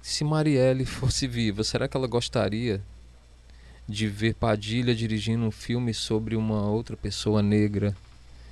[0.00, 2.80] Se Marielle fosse viva, será que ela gostaria
[3.88, 7.96] de ver Padilha dirigindo um filme sobre uma outra pessoa negra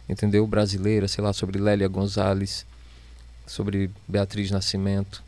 [0.09, 0.47] entendeu?
[0.47, 2.67] Brasileira, sei lá, sobre Lélia Gonzalez,
[3.47, 5.23] sobre Beatriz Nascimento,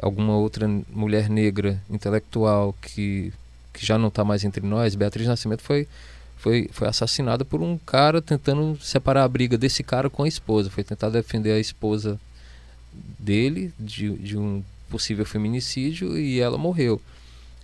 [0.00, 3.32] alguma outra mulher negra intelectual que,
[3.72, 4.94] que já não está mais entre nós.
[4.94, 5.88] Beatriz Nascimento foi,
[6.36, 10.70] foi, foi assassinada por um cara tentando separar a briga desse cara com a esposa.
[10.70, 12.20] Foi tentar defender a esposa
[13.18, 17.00] dele de, de um possível feminicídio e ela morreu.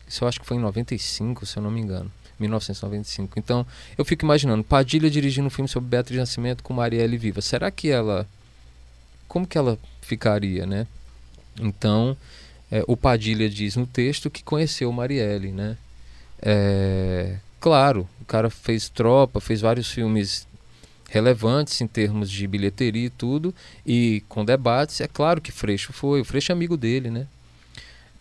[0.07, 2.11] Isso eu acho que foi em 95, se eu não me engano.
[2.43, 3.39] 1995.
[3.39, 7.41] Então, eu fico imaginando Padilha dirigindo um filme sobre Beatriz Nascimento com Marielle viva.
[7.41, 8.27] Será que ela
[9.27, 10.87] como que ela ficaria, né?
[11.59, 12.15] Então,
[12.71, 15.77] é, o Padilha diz no texto que conheceu Marielle, né?
[16.41, 20.47] É, claro, o cara fez Tropa, fez vários filmes
[21.09, 23.55] relevantes em termos de bilheteria e tudo,
[23.87, 25.01] e com debates.
[25.01, 27.27] É claro que Freixo foi, o Freixo é amigo dele, né?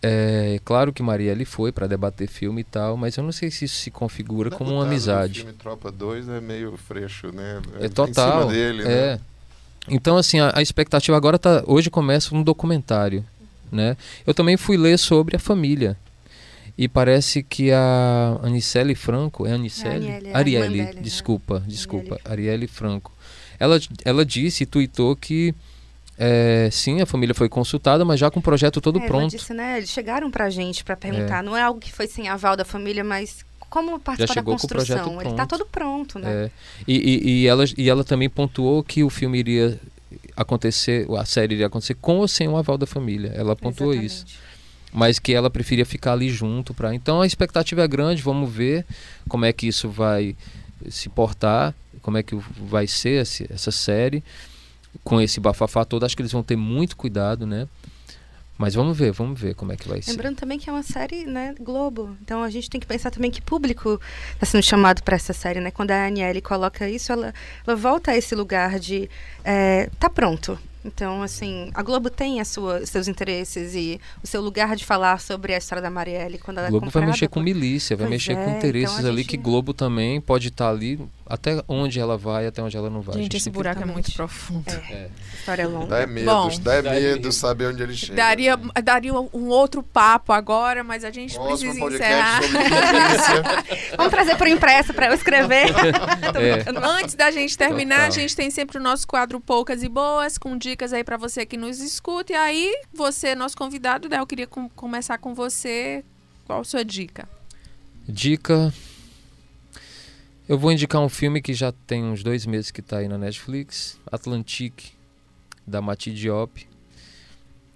[0.04, 3.66] É claro que Marielle foi para debater filme e tal, mas eu não sei se
[3.66, 5.40] isso se configura como uma amizade.
[5.40, 7.62] O filme Tropa 2 é meio freixo, né?
[7.78, 8.48] É, é total.
[8.48, 8.86] Dele, é.
[8.86, 9.20] Né?
[9.88, 11.62] Então, assim, a, a, expectativa agora tá.
[11.66, 13.24] Hoje começa um documentário.
[13.70, 13.96] Né?
[14.26, 15.96] Eu também fui ler sobre a família.
[16.76, 19.46] E parece que a Anicele Franco.
[19.46, 20.08] É Anicele?
[20.08, 21.66] É Arielle, dele, desculpa, né?
[21.68, 22.18] desculpa.
[22.24, 23.12] Arielle Franco.
[23.58, 25.54] Ela, ela disse e tuitou que
[26.24, 29.32] é, sim, a família foi consultada, mas já com o projeto todo é, pronto.
[29.32, 29.78] Disse, né?
[29.78, 31.40] Eles chegaram pra gente para perguntar.
[31.40, 31.42] É.
[31.42, 35.20] Não é algo que foi sem aval da família, mas como participar da construção?
[35.20, 36.44] Ele está todo pronto, né?
[36.44, 36.50] É.
[36.86, 39.80] E, e, e, ela, e ela também pontuou que o filme iria
[40.36, 43.32] acontecer, a série iria acontecer com ou sem o aval da família.
[43.34, 44.26] Ela pontuou Exatamente.
[44.26, 44.38] isso.
[44.92, 46.94] Mas que ela preferia ficar ali junto para.
[46.94, 48.86] Então a expectativa é grande, vamos ver
[49.28, 50.36] como é que isso vai
[50.88, 54.22] se portar, como é que vai ser essa série
[55.04, 56.04] com esse bafafá todo.
[56.04, 57.68] Acho que eles vão ter muito cuidado, né?
[58.58, 60.10] Mas vamos ver, vamos ver como é que vai Lembrando ser.
[60.12, 62.16] Lembrando também que é uma série, né, Globo.
[62.22, 64.00] Então a gente tem que pensar também que público
[64.34, 65.70] está sendo chamado para essa série, né?
[65.70, 67.34] Quando a Aniele coloca isso, ela,
[67.66, 69.10] ela volta a esse lugar de
[69.44, 74.40] é, tá pronto, então, assim, a Globo tem a sua, seus interesses e o seu
[74.40, 77.28] lugar de falar sobre a história da Marielle quando ela é Globo é vai mexer
[77.28, 79.28] com milícia, vai mexer é, com interesses então ali gente...
[79.28, 83.00] que Globo também pode estar tá ali até onde ela vai, até onde ela não
[83.00, 83.16] vai.
[83.16, 84.64] Gente, esse buraco é muito profundo.
[84.68, 84.92] É.
[84.92, 85.10] é.
[85.32, 85.86] História longa.
[85.86, 88.14] Dá medo, Bom, dá, medo saber onde ele chega.
[88.14, 92.40] Daria, daria um outro papo agora, mas a gente Próximo precisa encerrar.
[93.96, 95.66] Vamos trazer por impresso para eu escrever.
[96.32, 96.64] É.
[96.82, 98.08] Antes da gente terminar, Total.
[98.08, 101.16] a gente tem sempre o nosso quadro Poucas e Boas, com dicas dicas aí para
[101.16, 102.32] você que nos escuta.
[102.32, 106.04] E aí, você, nosso convidado, né, eu queria com, começar com você.
[106.46, 107.28] Qual a sua dica?
[108.08, 108.72] Dica.
[110.48, 113.16] Eu vou indicar um filme que já tem uns dois meses que está aí na
[113.16, 114.92] Netflix, Atlantique,
[115.66, 116.66] da Mati Diop.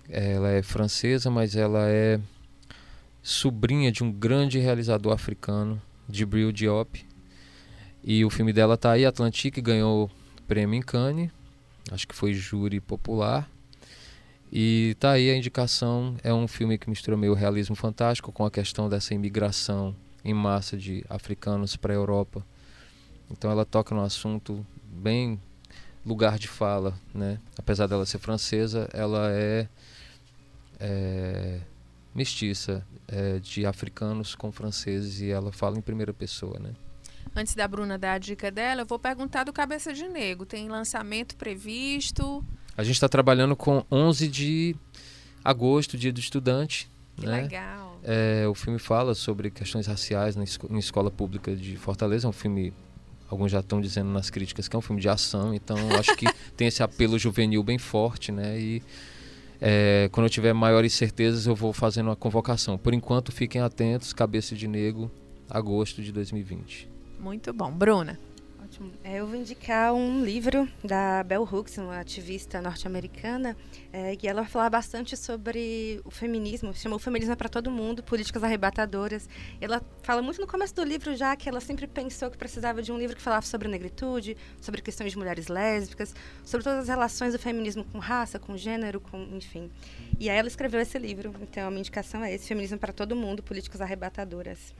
[0.08, 2.18] Ela é francesa, mas ela é
[3.22, 7.04] sobrinha de um grande realizador africano, Djibril Diop.
[8.02, 10.10] E o filme dela tá aí, Atlantique, ganhou
[10.46, 11.30] prêmio em Cannes
[11.90, 13.48] acho que foi júri popular.
[14.52, 18.50] E tá aí a indicação, é um filme que mistura meio realismo fantástico com a
[18.50, 22.44] questão dessa imigração em massa de africanos para a Europa.
[23.30, 25.40] Então ela toca num assunto bem
[26.04, 27.40] lugar de fala, né?
[27.58, 29.68] Apesar dela ser francesa, ela é,
[30.78, 31.60] é
[32.14, 36.70] mestiça é, de africanos com franceses e ela fala em primeira pessoa, né?
[37.38, 40.46] Antes da Bruna dar a dica dela, eu vou perguntar do Cabeça de Negro.
[40.46, 42.42] Tem lançamento previsto?
[42.74, 44.74] A gente está trabalhando com 11 de
[45.44, 46.90] agosto, dia do estudante.
[47.14, 47.42] Que né?
[47.42, 48.00] legal.
[48.02, 52.26] É, o filme fala sobre questões raciais na esco em escola pública de Fortaleza.
[52.26, 52.72] É um filme,
[53.28, 56.24] alguns já estão dizendo nas críticas que é um filme de ação, então acho que
[56.56, 58.58] tem esse apelo juvenil bem forte, né?
[58.58, 58.82] E
[59.60, 62.78] é, quando eu tiver maiores certezas, eu vou fazendo uma convocação.
[62.78, 65.10] Por enquanto, fiquem atentos, Cabeça de Negro,
[65.50, 66.95] agosto de 2020.
[67.18, 67.70] Muito bom.
[67.70, 68.18] Bruna.
[68.66, 68.92] Ótimo.
[69.04, 73.56] É, eu vou indicar um livro da Bell Hooks, uma ativista norte-americana,
[73.92, 79.28] é, ela fala bastante sobre o feminismo, chamou Feminismo é para Todo Mundo, Políticas Arrebatadoras.
[79.60, 82.90] Ela fala muito no começo do livro já que ela sempre pensou que precisava de
[82.90, 86.12] um livro que falasse sobre negritude, sobre questões de mulheres lésbicas,
[86.44, 89.70] sobre todas as relações do feminismo com raça, com gênero, com enfim.
[90.18, 91.32] E aí ela escreveu esse livro.
[91.40, 94.74] Então a minha indicação é esse, Feminismo para Todo Mundo, Políticas Arrebatadoras.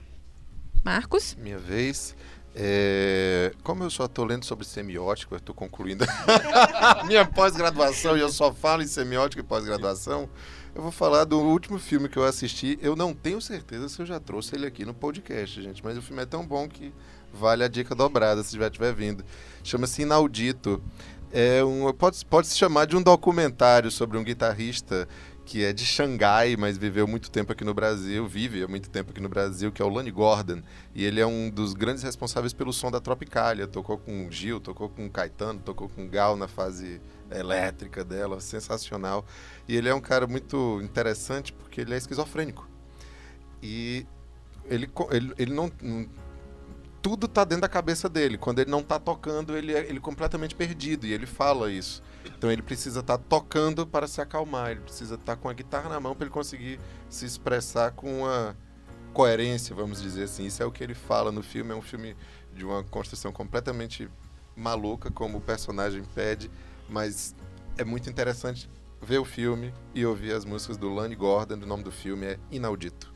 [0.87, 1.35] Marcos?
[1.35, 2.15] Minha vez.
[2.55, 6.07] É, como eu só estou lendo sobre semiótica, eu estou concluindo
[7.07, 10.31] minha pós-graduação e eu só falo em semiótica e pós-graduação,
[10.75, 12.79] eu vou falar do último filme que eu assisti.
[12.81, 16.03] Eu não tenho certeza se eu já trouxe ele aqui no podcast, gente, mas o
[16.03, 16.95] filme é tão bom que
[17.35, 19.25] vale a dica dobrada se já tiver vindo.
[19.65, 20.81] Chama-se Inaudito.
[21.33, 25.09] É um, pode, pode se chamar de um documentário sobre um guitarrista
[25.47, 29.13] que é de Xangai, mas viveu muito tempo aqui no Brasil, vive há muito tempo
[29.13, 30.61] aqui no Brasil, que é o Lonnie Gordon.
[30.93, 33.69] E ele é um dos grandes responsáveis pelo som da Tropicália.
[33.69, 39.25] Tocou com Gil, tocou com Caetano, tocou com Gal na fase elétrica dela, sensacional.
[39.69, 42.69] E ele é um cara muito interessante porque ele é esquizofrênico.
[43.63, 44.05] E
[44.69, 45.71] ele, ele, ele não,
[47.01, 48.37] tudo tá dentro da cabeça dele.
[48.37, 51.07] Quando ele não tá tocando, ele é ele é completamente perdido.
[51.07, 52.03] E ele fala isso.
[52.37, 54.71] Então ele precisa estar tá tocando para se acalmar.
[54.71, 58.23] Ele precisa estar tá com a guitarra na mão para ele conseguir se expressar com
[58.23, 58.57] uma
[59.13, 60.47] coerência, vamos dizer assim.
[60.47, 61.73] Isso é o que ele fala no filme.
[61.73, 62.17] É um filme
[62.55, 64.09] de uma construção completamente
[64.55, 66.51] maluca, como o personagem pede.
[66.89, 67.35] Mas
[67.77, 68.71] é muito interessante
[69.01, 71.55] ver o filme e ouvir as músicas do Lani Gordon.
[71.55, 73.16] O nome do filme é Inaudito.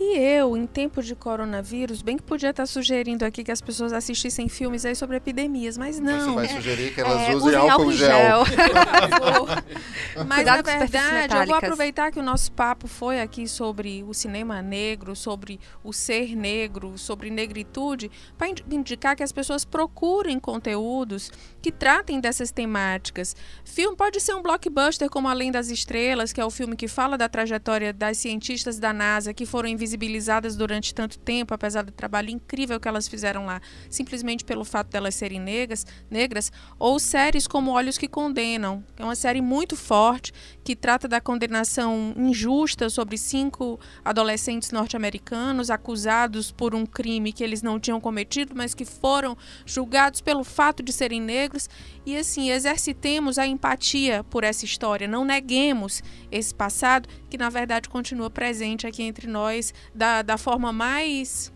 [0.00, 3.92] E eu, em tempo de coronavírus, bem que podia estar sugerindo aqui que as pessoas
[3.92, 6.34] assistissem filmes aí sobre epidemias, mas não.
[6.34, 8.44] Você vai sugerir que elas é, usem álcool, álcool gel.
[8.44, 8.44] gel.
[10.24, 14.14] mas Cuidado na verdade, eu vou aproveitar que o nosso papo foi aqui sobre o
[14.14, 21.32] cinema negro, sobre o ser negro, sobre negritude, para indicar que as pessoas procurem conteúdos
[21.60, 23.34] que tratem dessas temáticas.
[23.64, 27.18] Filme pode ser um blockbuster como Além das Estrelas, que é o filme que fala
[27.18, 32.30] da trajetória das cientistas da NASA que foram invisibilizadas durante tanto tempo, apesar do trabalho
[32.30, 37.70] incrível que elas fizeram lá, simplesmente pelo fato delas serem negras, negras, ou séries como
[37.70, 40.32] Olhos que Condenam, que é uma série muito forte
[40.62, 47.62] que trata da condenação injusta sobre cinco adolescentes norte-americanos acusados por um crime que eles
[47.62, 51.68] não tinham cometido, mas que foram julgados pelo fato de serem negros.
[52.04, 57.88] E assim, exercitemos a empatia por essa história, não neguemos esse passado que na verdade
[57.88, 61.52] continua presente aqui entre nós da, da forma mais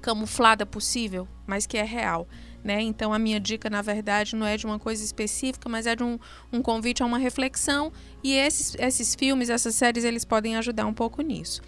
[0.00, 2.28] camuflada possível, mas que é real.
[2.62, 2.82] Né?
[2.82, 6.02] Então, a minha dica, na verdade, não é de uma coisa específica, mas é de
[6.02, 6.18] um,
[6.52, 7.92] um convite a uma reflexão.
[8.22, 11.62] E esses, esses filmes, essas séries, eles podem ajudar um pouco nisso.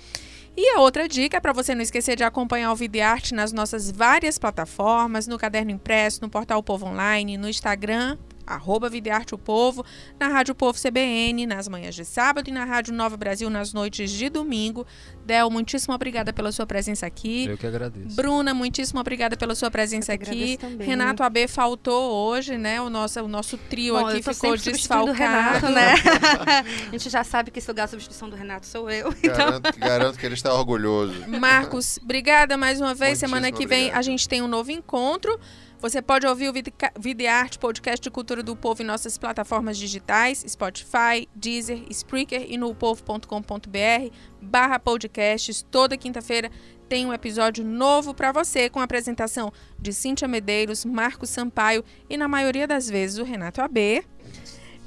[0.57, 3.91] E a outra dica é para você não esquecer de acompanhar o Videarte nas nossas
[3.91, 8.19] várias plataformas, no Caderno Impresso, no Portal Povo Online, no Instagram,
[8.55, 9.85] arroba Videarte o Povo,
[10.19, 14.11] na Rádio Povo CBN, nas manhãs de sábado e na Rádio Nova Brasil nas noites
[14.11, 14.87] de domingo.
[15.25, 17.47] Del, muitíssimo obrigada pela sua presença aqui.
[17.47, 18.17] Eu que agradeço.
[18.17, 20.59] Bruna, muitíssimo obrigada pela sua presença aqui.
[20.79, 22.81] Renato AB faltou hoje, né?
[22.81, 25.13] O nosso, o nosso trio Bom, aqui ficou desfalcado.
[25.13, 25.95] Renato, né?
[26.89, 29.15] a gente já sabe que esse lugar de substituição do Renato sou eu.
[29.23, 29.37] Então...
[29.37, 31.29] Garanto, garanto que ele está orgulhoso.
[31.29, 33.11] Marcos, obrigada mais uma vez.
[33.11, 33.99] Muitíssimo Semana que vem obrigado.
[33.99, 35.39] a gente tem um novo encontro.
[35.81, 36.53] Você pode ouvir o
[36.99, 42.75] Videarte, podcast de cultura do povo em nossas plataformas digitais, Spotify, Deezer, Spreaker e no
[42.75, 45.63] povo.com.br barra podcasts.
[45.71, 46.51] Toda quinta-feira
[46.87, 52.17] tem um episódio novo para você com a apresentação de Cíntia Medeiros, Marcos Sampaio e,
[52.19, 54.05] na maioria das vezes, o Renato AB.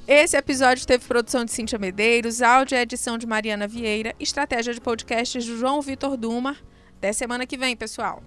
[0.08, 4.82] Esse episódio teve produção de Cíntia Medeiros, áudio e edição de Mariana Vieira, estratégia de
[4.82, 6.56] podcasts de João Vitor Duma.
[6.98, 8.22] Até semana que vem, pessoal!